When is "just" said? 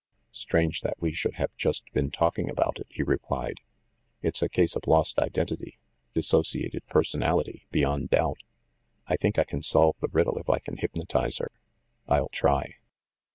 1.57-1.83